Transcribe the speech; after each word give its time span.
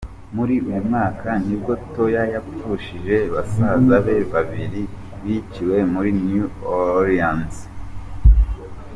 Muri 0.35 0.53
uyu 0.67 0.81
mwaka 0.87 1.29
nibwo 1.45 1.71
Toya 1.93 2.23
yapfushije 2.33 3.15
basaza 3.33 3.95
be 4.05 4.15
babiri 4.33 4.81
biciwe 5.21 5.77
muri 5.93 6.09
New 6.25 6.45
Orleans. 6.75 7.55